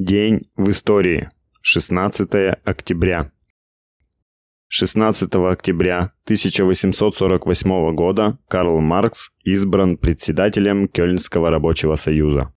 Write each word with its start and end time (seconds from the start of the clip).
День 0.00 0.42
в 0.54 0.70
истории. 0.70 1.28
16 1.60 2.30
октября. 2.62 3.32
16 4.68 5.34
октября 5.34 6.12
1848 6.22 7.94
года 7.96 8.38
Карл 8.46 8.78
Маркс 8.78 9.32
избран 9.42 9.96
председателем 9.96 10.86
Кёльнского 10.86 11.50
рабочего 11.50 11.96
союза. 11.96 12.54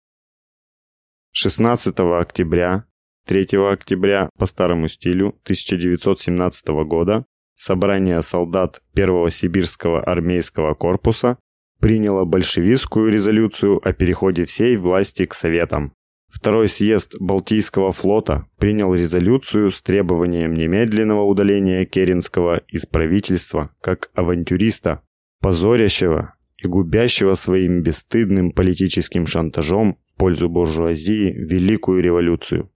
16 1.32 2.00
октября 2.00 2.86
3 3.28 3.48
октября 3.72 4.30
по 4.38 4.46
старому 4.46 4.88
стилю 4.88 5.30
1917 5.44 6.68
года 6.86 7.26
собрание 7.56 8.22
солдат 8.22 8.82
Первого 8.94 9.32
сибирского 9.32 10.04
армейского 10.04 10.76
корпуса 10.76 11.40
приняло 11.80 12.26
большевистскую 12.26 13.12
резолюцию 13.12 13.82
о 13.88 13.94
переходе 13.94 14.46
всей 14.46 14.78
власти 14.78 15.26
к 15.26 15.34
Советам. 15.34 15.94
Второй 16.28 16.68
съезд 16.68 17.16
Балтийского 17.20 17.92
флота 17.92 18.48
принял 18.58 18.94
резолюцию 18.94 19.72
с 19.72 19.82
требованием 19.82 20.54
немедленного 20.54 21.24
удаления 21.24 21.86
Керенского 21.86 22.58
из 22.68 22.86
правительства 22.86 23.72
как 23.82 24.12
авантюриста, 24.14 25.02
позорящего 25.40 26.36
и 26.58 26.68
губящего 26.68 27.36
своим 27.36 27.82
бесстыдным 27.82 28.52
политическим 28.52 29.26
шантажом 29.26 29.98
в 30.04 30.16
пользу 30.16 30.50
буржуазии 30.50 31.32
Великую 31.32 32.02
революцию. 32.02 32.72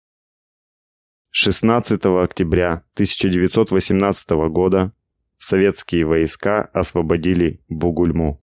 16 1.32 2.06
октября 2.06 2.84
1918 2.96 4.30
года 4.50 4.92
советские 5.38 6.06
войска 6.06 6.64
освободили 6.74 7.62
Бугульму. 7.70 8.44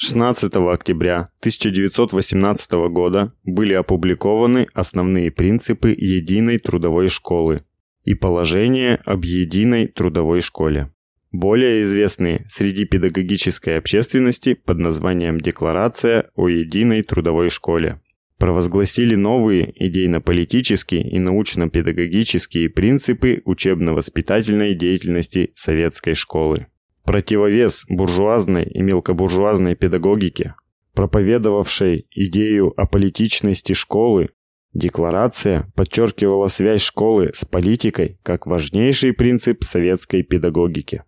16 0.00 0.54
октября 0.54 1.28
1918 1.40 2.70
года 2.88 3.32
были 3.42 3.72
опубликованы 3.72 4.68
основные 4.72 5.32
принципы 5.32 5.90
единой 5.90 6.58
трудовой 6.58 7.08
школы 7.08 7.64
и 8.04 8.14
положение 8.14 9.00
об 9.04 9.24
единой 9.24 9.88
трудовой 9.88 10.40
школе. 10.40 10.92
Более 11.32 11.82
известные 11.82 12.46
среди 12.48 12.84
педагогической 12.84 13.76
общественности 13.76 14.54
под 14.54 14.78
названием 14.78 15.40
«Декларация 15.40 16.30
о 16.36 16.48
единой 16.48 17.02
трудовой 17.02 17.50
школе». 17.50 18.00
Провозгласили 18.38 19.16
новые 19.16 19.72
идейно-политические 19.84 21.10
и 21.10 21.18
научно-педагогические 21.18 22.70
принципы 22.70 23.42
учебно-воспитательной 23.44 24.76
деятельности 24.76 25.50
советской 25.56 26.14
школы 26.14 26.68
противовес 27.08 27.86
буржуазной 27.88 28.64
и 28.64 28.82
мелкобуржуазной 28.82 29.74
педагогике, 29.76 30.56
проповедовавшей 30.92 32.06
идею 32.10 32.78
аполитичности 32.78 33.72
школы, 33.72 34.28
декларация 34.74 35.72
подчеркивала 35.74 36.48
связь 36.48 36.82
школы 36.82 37.30
с 37.32 37.46
политикой 37.46 38.18
как 38.22 38.46
важнейший 38.46 39.14
принцип 39.14 39.64
советской 39.64 40.22
педагогики. 40.22 41.02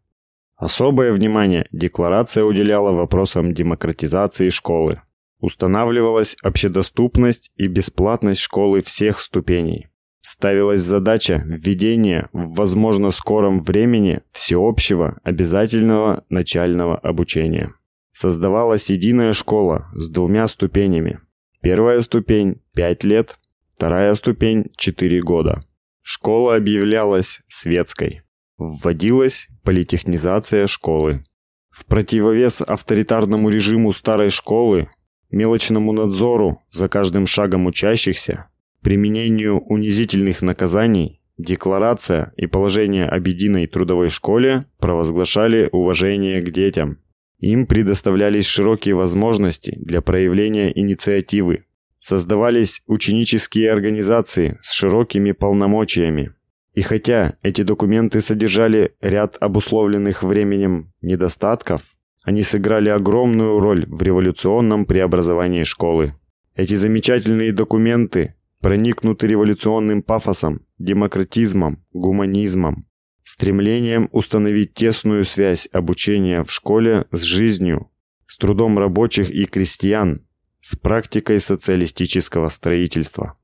Особое 0.56 1.12
внимание 1.12 1.68
декларация 1.70 2.44
уделяла 2.44 2.92
вопросам 2.92 3.52
демократизации 3.52 4.48
школы. 4.48 5.02
Устанавливалась 5.38 6.34
общедоступность 6.42 7.52
и 7.56 7.66
бесплатность 7.66 8.40
школы 8.40 8.80
всех 8.80 9.20
ступеней. 9.20 9.89
Ставилась 10.22 10.82
задача 10.82 11.42
введения 11.46 12.28
в 12.32 12.54
возможно 12.54 13.10
скором 13.10 13.60
времени 13.60 14.20
всеобщего 14.32 15.18
обязательного 15.22 16.24
начального 16.28 16.98
обучения. 16.98 17.72
Создавалась 18.12 18.90
единая 18.90 19.32
школа 19.32 19.88
с 19.94 20.10
двумя 20.10 20.46
ступенями. 20.46 21.20
Первая 21.62 22.02
ступень– 22.02 22.60
5 22.74 23.04
лет, 23.04 23.38
вторая 23.74 24.14
ступень– 24.14 24.66
4 24.76 25.20
года. 25.22 25.62
Школа 26.02 26.56
объявлялась 26.56 27.40
светской. 27.48 28.22
Вводилась 28.58 29.48
политехнизация 29.62 30.66
школы. 30.66 31.24
В 31.70 31.86
противовес 31.86 32.60
авторитарному 32.60 33.48
режиму 33.48 33.92
старой 33.92 34.28
школы, 34.28 34.90
мелочному 35.30 35.92
надзору 35.92 36.60
за 36.68 36.88
каждым 36.88 37.26
шагом 37.26 37.66
учащихся, 37.66 38.50
применению 38.82 39.60
унизительных 39.60 40.42
наказаний, 40.42 41.20
декларация 41.38 42.32
и 42.36 42.46
положение 42.46 43.06
об 43.06 43.26
единой 43.26 43.66
трудовой 43.66 44.08
школе 44.08 44.66
провозглашали 44.78 45.68
уважение 45.72 46.40
к 46.42 46.50
детям. 46.50 46.98
Им 47.38 47.66
предоставлялись 47.66 48.46
широкие 48.46 48.94
возможности 48.94 49.76
для 49.80 50.02
проявления 50.02 50.70
инициативы. 50.78 51.64
Создавались 51.98 52.82
ученические 52.86 53.72
организации 53.72 54.58
с 54.62 54.72
широкими 54.72 55.32
полномочиями. 55.32 56.34
И 56.74 56.82
хотя 56.82 57.34
эти 57.42 57.62
документы 57.62 58.20
содержали 58.20 58.94
ряд 59.00 59.36
обусловленных 59.40 60.22
временем 60.22 60.92
недостатков, 61.02 61.82
они 62.22 62.42
сыграли 62.42 62.90
огромную 62.90 63.58
роль 63.60 63.86
в 63.86 64.02
революционном 64.02 64.84
преобразовании 64.84 65.64
школы. 65.64 66.14
Эти 66.54 66.74
замечательные 66.74 67.52
документы 67.52 68.34
проникнуты 68.60 69.26
революционным 69.26 70.02
пафосом, 70.02 70.66
демократизмом, 70.78 71.84
гуманизмом, 71.92 72.86
стремлением 73.24 74.08
установить 74.12 74.74
тесную 74.74 75.24
связь 75.24 75.68
обучения 75.72 76.42
в 76.42 76.52
школе 76.52 77.06
с 77.10 77.22
жизнью, 77.22 77.90
с 78.26 78.36
трудом 78.36 78.78
рабочих 78.78 79.30
и 79.30 79.46
крестьян, 79.46 80.26
с 80.60 80.76
практикой 80.76 81.40
социалистического 81.40 82.48
строительства. 82.48 83.38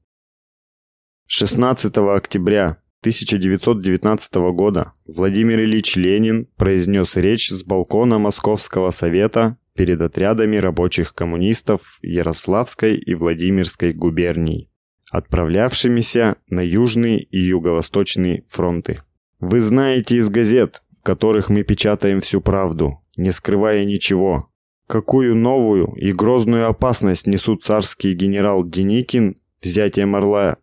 16 1.27 1.97
октября 1.97 2.83
1919 3.01 4.35
года 4.53 4.93
Владимир 5.07 5.61
Ильич 5.61 5.97
Ленин 5.97 6.47
произнес 6.57 7.17
речь 7.17 7.49
с 7.49 7.65
балкона 7.65 8.19
Московского 8.19 8.91
совета 8.91 9.57
перед 9.75 10.01
отрядами 10.01 10.57
рабочих 10.57 11.15
коммунистов 11.15 11.99
Ярославской 12.03 12.97
и 12.97 13.15
Владимирской 13.15 13.93
губерний 13.93 14.71
отправлявшимися 15.11 16.37
на 16.49 16.61
южный 16.61 17.19
и 17.19 17.39
юго-восточный 17.39 18.45
фронты. 18.49 19.01
Вы 19.41 19.61
знаете 19.61 20.17
из 20.17 20.29
газет, 20.29 20.83
в 20.99 21.03
которых 21.03 21.51
мы 21.51 21.63
печатаем 21.63 22.21
всю 22.21 22.41
правду, 22.41 23.01
не 23.17 23.33
скрывая 23.33 23.85
ничего, 23.85 24.51
какую 24.87 25.35
новую 25.35 25.93
и 25.97 26.13
грозную 26.13 26.69
опасность 26.69 27.27
несут 27.27 27.65
царский 27.65 28.15
генерал 28.15 28.65
Деникин, 28.65 29.37
взятие 29.63 30.07
Орла 30.07 30.57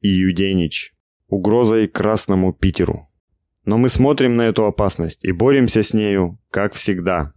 и 0.00 0.08
Юденич, 0.08 0.94
угрозой 1.28 1.88
Красному 1.88 2.52
Питеру. 2.52 3.08
Но 3.64 3.78
мы 3.78 3.88
смотрим 3.88 4.36
на 4.36 4.42
эту 4.42 4.64
опасность 4.64 5.22
и 5.24 5.32
боремся 5.32 5.82
с 5.82 5.92
нею, 5.92 6.38
как 6.50 6.72
всегда, 6.74 7.34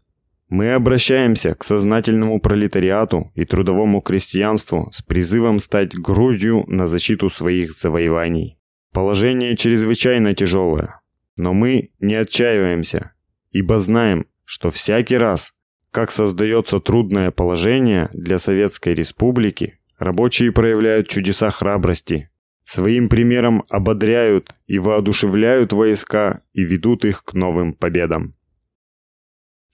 мы 0.54 0.74
обращаемся 0.74 1.56
к 1.56 1.64
сознательному 1.64 2.40
пролетариату 2.40 3.32
и 3.34 3.44
трудовому 3.44 4.02
крестьянству 4.02 4.92
с 4.94 5.02
призывом 5.02 5.58
стать 5.58 5.96
грудью 5.96 6.64
на 6.68 6.86
защиту 6.86 7.32
своих 7.32 7.74
завоеваний. 7.74 8.60
Положение 8.92 9.58
чрезвычайно 9.58 10.36
тяжелое, 10.36 11.02
но 11.38 11.54
мы 11.54 11.90
не 12.00 12.14
отчаиваемся, 12.14 13.14
ибо 13.50 13.80
знаем, 13.80 14.28
что 14.46 14.70
всякий 14.70 15.18
раз, 15.18 15.54
как 15.90 16.12
создается 16.12 16.80
трудное 16.80 17.32
положение 17.32 18.10
для 18.14 18.38
Советской 18.38 18.94
Республики, 18.94 19.80
рабочие 19.98 20.52
проявляют 20.52 21.08
чудеса 21.08 21.50
храбрости, 21.50 22.30
своим 22.64 23.10
примером 23.10 23.64
ободряют 23.70 24.54
и 24.68 24.78
воодушевляют 24.78 25.74
войска 25.74 26.42
и 26.54 26.62
ведут 26.62 27.06
их 27.06 27.24
к 27.24 27.34
новым 27.34 27.74
победам. 27.74 28.36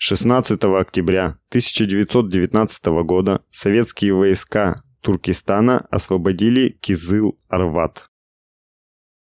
16 0.02 0.64
октября 0.64 1.38
1919 1.50 2.86
года 3.04 3.44
советские 3.52 4.14
войска 4.14 4.78
Туркестана 5.02 5.88
освободили 5.92 6.80
Кизыл-Арват. 6.82 8.06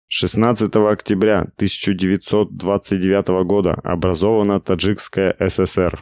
16 0.08 0.74
октября 0.74 1.40
1929 1.58 3.46
года 3.46 3.74
образована 3.84 4.62
Таджикская 4.62 5.36
ССР. 5.38 6.02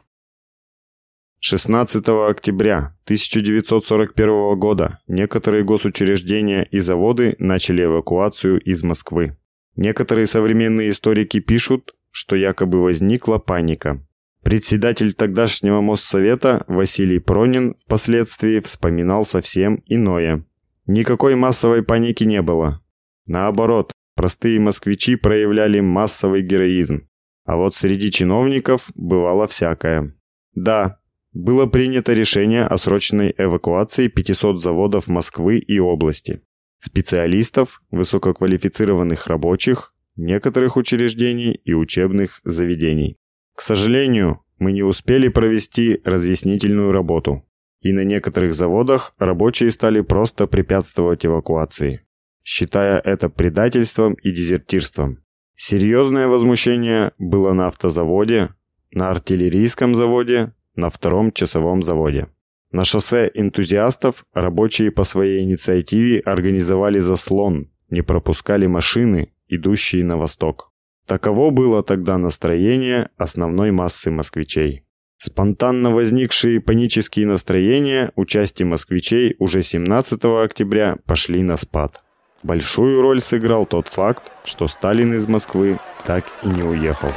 16 1.39 2.07
октября 2.29 2.95
1941 3.05 4.59
года 4.59 4.99
некоторые 5.07 5.63
госучреждения 5.63 6.61
и 6.69 6.81
заводы 6.81 7.35
начали 7.39 7.83
эвакуацию 7.83 8.61
из 8.61 8.83
Москвы. 8.83 9.35
Некоторые 9.75 10.27
современные 10.27 10.91
историки 10.91 11.39
пишут, 11.39 11.95
что 12.11 12.35
якобы 12.35 12.83
возникла 12.83 13.39
паника. 13.39 14.05
Председатель 14.43 15.13
тогдашнего 15.13 15.81
Моссовета 15.81 16.63
Василий 16.67 17.19
Пронин 17.19 17.75
впоследствии 17.75 18.59
вспоминал 18.59 19.23
совсем 19.23 19.83
иное. 19.85 20.45
Никакой 20.87 21.35
массовой 21.35 21.83
паники 21.83 22.23
не 22.23 22.41
было. 22.41 22.81
Наоборот, 23.27 23.91
простые 24.15 24.59
москвичи 24.59 25.15
проявляли 25.15 25.79
массовый 25.79 26.41
героизм. 26.41 27.07
А 27.45 27.55
вот 27.55 27.75
среди 27.75 28.11
чиновников 28.11 28.89
бывало 28.95 29.47
всякое. 29.47 30.13
Да, 30.55 30.99
было 31.33 31.67
принято 31.67 32.13
решение 32.13 32.65
о 32.65 32.77
срочной 32.77 33.33
эвакуации 33.37 34.07
500 34.07 34.59
заводов 34.59 35.07
Москвы 35.07 35.59
и 35.59 35.79
области. 35.79 36.41
Специалистов, 36.79 37.81
высококвалифицированных 37.91 39.27
рабочих, 39.27 39.93
некоторых 40.15 40.77
учреждений 40.77 41.53
и 41.63 41.73
учебных 41.73 42.41
заведений. 42.43 43.17
К 43.61 43.63
сожалению, 43.63 44.39
мы 44.57 44.71
не 44.71 44.81
успели 44.81 45.27
провести 45.27 46.01
разъяснительную 46.03 46.91
работу. 46.91 47.45
И 47.81 47.93
на 47.93 48.03
некоторых 48.03 48.55
заводах 48.55 49.13
рабочие 49.19 49.69
стали 49.69 50.01
просто 50.01 50.47
препятствовать 50.47 51.27
эвакуации, 51.27 52.01
считая 52.43 52.97
это 52.97 53.29
предательством 53.29 54.15
и 54.15 54.31
дезертирством. 54.31 55.19
Серьезное 55.55 56.27
возмущение 56.27 57.11
было 57.19 57.53
на 57.53 57.67
автозаводе, 57.67 58.49
на 58.89 59.11
артиллерийском 59.11 59.93
заводе, 59.93 60.53
на 60.73 60.89
втором 60.89 61.31
часовом 61.31 61.83
заводе. 61.83 62.29
На 62.71 62.83
шоссе 62.83 63.29
энтузиастов 63.31 64.25
рабочие 64.33 64.89
по 64.89 65.03
своей 65.03 65.43
инициативе 65.43 66.19
организовали 66.21 66.97
заслон, 66.97 67.69
не 67.91 68.01
пропускали 68.01 68.65
машины, 68.65 69.33
идущие 69.49 70.03
на 70.03 70.17
восток. 70.17 70.70
Таково 71.11 71.49
было 71.49 71.83
тогда 71.83 72.17
настроение 72.17 73.09
основной 73.17 73.71
массы 73.71 74.09
москвичей. 74.09 74.85
Спонтанно 75.17 75.91
возникшие 75.91 76.61
панические 76.61 77.27
настроения 77.27 78.13
у 78.15 78.23
части 78.23 78.63
москвичей 78.63 79.35
уже 79.37 79.61
17 79.61 80.23
октября 80.23 80.95
пошли 81.05 81.43
на 81.43 81.57
спад. 81.57 82.01
Большую 82.43 83.01
роль 83.01 83.19
сыграл 83.19 83.65
тот 83.65 83.89
факт, 83.89 84.31
что 84.45 84.69
Сталин 84.69 85.13
из 85.13 85.27
Москвы 85.27 85.79
так 86.05 86.23
и 86.43 86.47
не 86.47 86.63
уехал. 86.63 87.11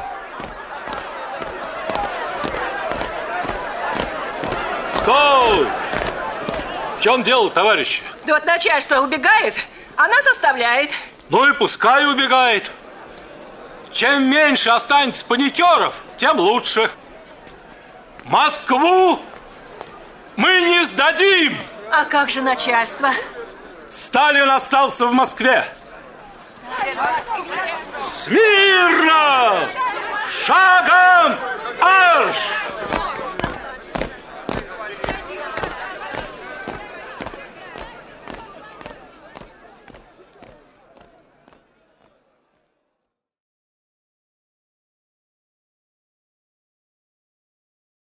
Стой! 4.91 5.69
В 6.99 7.01
чем 7.01 7.23
дело, 7.23 7.49
товарищи? 7.49 8.03
Да 8.27 8.35
вот 8.35 8.45
начальство 8.45 9.03
убегает, 9.03 9.55
она 9.95 10.21
заставляет. 10.25 10.91
Ну 11.31 11.49
и 11.49 11.57
пускай 11.57 12.13
убегает. 12.13 12.73
Чем 13.95 14.29
меньше 14.29 14.71
останется 14.71 15.25
паникеров, 15.25 15.95
тем 16.17 16.41
лучше. 16.41 16.91
Москву 18.25 19.21
мы 20.35 20.61
не 20.63 20.85
сдадим! 20.85 21.57
А 21.93 22.05
как 22.05 22.29
же 22.29 22.43
начальство? 22.43 23.11
Сталин 23.89 24.51
остался 24.51 25.07
в 25.07 25.13
Москве. 25.13 25.65
Смирно! 27.97 29.61
Шагом 30.45 31.39
марш! 31.81 32.37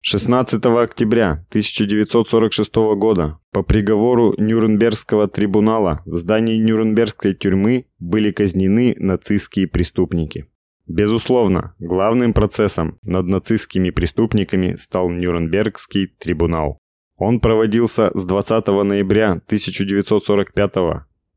16 0.09 0.65
октября 0.65 1.31
1946 1.50 2.74
года 2.95 3.39
по 3.51 3.62
приговору 3.62 4.33
Нюрнбергского 4.38 5.27
трибунала 5.27 6.01
в 6.06 6.15
здании 6.15 6.56
Нюрнбергской 6.56 7.33
тюрьмы 7.33 7.88
были 8.00 8.31
казнены 8.31 8.95
нацистские 8.98 9.68
преступники. 9.68 10.45
Безусловно, 10.88 11.75
главным 11.80 12.31
процессом 12.31 13.00
над 13.01 13.27
нацистскими 13.27 13.89
преступниками 13.89 14.75
стал 14.75 15.09
Нюрнбергский 15.09 16.07
трибунал. 16.07 16.77
Он 17.18 17.42
проводился 17.42 18.09
с 18.13 18.24
20 18.24 18.65
ноября 18.65 19.31
1945 19.31 20.74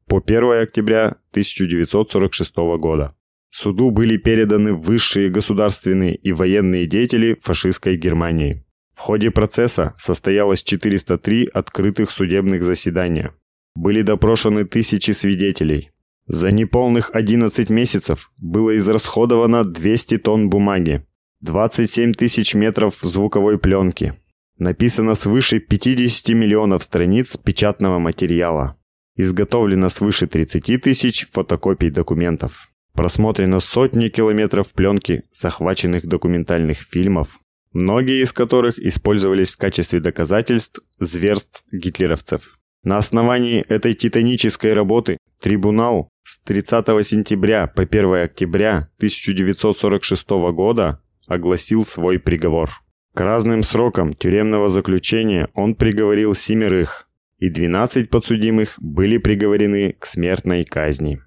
по 0.07 0.23
1 0.25 0.63
октября 0.63 1.17
1946 1.33 2.57
года. 2.79 3.17
Суду 3.51 3.91
были 3.91 4.17
переданы 4.17 4.73
высшие 4.73 5.29
государственные 5.29 6.15
и 6.15 6.33
военные 6.33 6.87
деятели 6.87 7.37
фашистской 7.43 7.97
Германии. 7.97 8.65
В 8.95 9.01
ходе 9.01 9.31
процесса 9.31 9.95
состоялось 9.97 10.63
403 10.63 11.47
открытых 11.47 12.11
судебных 12.11 12.63
заседания. 12.63 13.35
Были 13.75 14.03
допрошены 14.03 14.65
тысячи 14.65 15.13
свидетелей. 15.13 15.91
За 16.27 16.53
неполных 16.53 17.11
11 17.13 17.71
месяцев 17.71 18.31
было 18.41 18.77
израсходовано 18.77 19.65
200 19.65 20.19
тонн 20.19 20.49
бумаги, 20.49 21.05
27 21.41 22.13
тысяч 22.13 22.55
метров 22.55 22.95
звуковой 22.97 23.59
пленки. 23.59 24.15
Написано 24.59 25.15
свыше 25.15 25.59
50 25.59 26.29
миллионов 26.37 26.85
страниц 26.85 27.37
печатного 27.37 27.99
материала. 27.99 28.77
Изготовлено 29.17 29.89
свыше 29.89 30.27
30 30.27 30.83
тысяч 30.83 31.27
фотокопий 31.33 31.91
документов. 31.91 32.69
Просмотрено 32.95 33.61
сотни 33.61 34.09
километров 34.09 34.73
пленки 34.73 35.25
захваченных 35.33 36.07
документальных 36.07 36.79
фильмов, 36.79 37.41
многие 37.73 38.23
из 38.23 38.33
которых 38.33 38.79
использовались 38.79 39.53
в 39.53 39.57
качестве 39.57 40.01
доказательств 40.01 40.81
зверств 40.99 41.65
гитлеровцев. 41.73 42.59
На 42.83 42.97
основании 42.97 43.61
этой 43.69 43.95
титанической 43.95 44.73
работы 44.73 45.19
трибунал 45.41 46.09
с 46.23 46.39
30 46.39 46.87
сентября 47.07 47.67
по 47.67 47.83
1 47.83 48.25
октября 48.25 48.89
1946 48.97 50.31
года 50.53 51.03
огласил 51.27 51.85
свой 51.85 52.19
приговор. 52.19 52.71
К 53.15 53.21
разным 53.21 53.63
срокам 53.63 54.15
тюремного 54.15 54.69
заключения 54.69 55.49
он 55.55 55.75
приговорил 55.75 56.35
семерых, 56.35 57.09
и 57.39 57.49
12 57.49 58.09
подсудимых 58.09 58.77
были 58.79 59.19
приговорены 59.19 59.97
к 59.99 60.07
смертной 60.07 60.65
казни. 60.65 61.21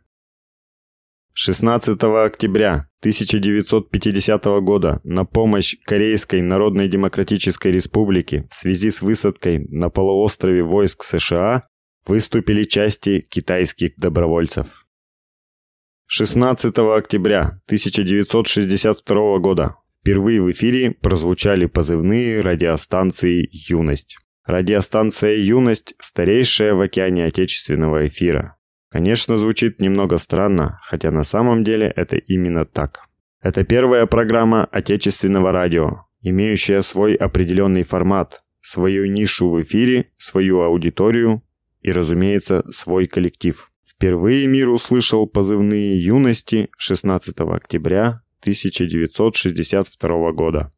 16 1.35 2.01
октября 2.03 2.87
1950 2.99 4.45
года 4.61 5.01
на 5.03 5.25
помощь 5.25 5.75
Корейской 5.83 6.43
Народно-Демократической 6.43 7.71
Республике 7.71 8.47
в 8.51 8.53
связи 8.53 8.91
с 8.91 9.01
высадкой 9.01 9.65
на 9.69 9.89
полуострове 9.89 10.61
войск 10.61 11.03
США 11.03 11.61
выступили 12.05 12.63
части 12.65 13.21
китайских 13.21 13.97
добровольцев. 13.97 14.85
16 16.05 16.77
октября 16.77 17.59
1962 17.65 19.39
года 19.39 19.77
впервые 19.99 20.39
в 20.39 20.51
эфире 20.51 20.91
прозвучали 20.91 21.65
позывные 21.65 22.41
радиостанции 22.41 23.49
«Юность». 23.51 24.17
Радиостанция 24.45 25.37
«Юность»– 25.37 25.95
старейшая 25.99 26.75
в 26.75 26.81
океане 26.81 27.25
отечественного 27.25 28.05
эфира. 28.05 28.55
Конечно, 28.93 29.37
звучит 29.37 29.81
немного 29.81 30.19
странно, 30.19 30.79
хотя 30.83 31.09
на 31.09 31.23
самом 31.23 31.63
деле 31.63 31.91
это 31.95 32.15
именно 32.15 32.63
так. 32.63 33.09
Это 33.41 33.63
первая 33.63 34.05
программа 34.05 34.65
отечественного 34.65 35.51
радио, 35.51 36.05
имеющая 36.21 36.83
свой 36.83 37.15
определенный 37.15 37.81
формат, 37.81 38.43
свою 38.61 39.07
нишу 39.07 39.49
в 39.49 39.59
эфире, 39.63 40.11
свою 40.17 40.61
аудиторию 40.61 41.41
и, 41.81 41.91
разумеется, 41.91 42.63
свой 42.71 43.07
коллектив. 43.07 43.71
Впервые 43.83 44.45
мир 44.45 44.69
услышал 44.69 45.25
позывные 45.25 45.97
юности 45.97 46.69
16 46.77 47.33
октября 47.39 48.21
1962 48.41 50.31
года. 50.33 50.71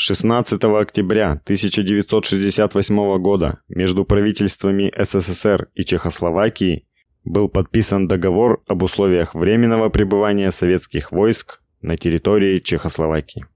16 0.00 0.62
октября 0.62 1.32
1968 1.32 3.18
года 3.18 3.58
между 3.66 4.04
правительствами 4.04 4.92
СССР 4.96 5.66
и 5.74 5.84
Чехословакии 5.84 6.86
был 7.24 7.48
подписан 7.48 8.06
договор 8.06 8.62
об 8.68 8.84
условиях 8.84 9.34
временного 9.34 9.88
пребывания 9.88 10.52
советских 10.52 11.10
войск 11.10 11.62
на 11.82 11.96
территории 11.96 12.60
Чехословакии. 12.60 13.46